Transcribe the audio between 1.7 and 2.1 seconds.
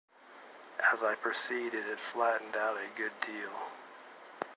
it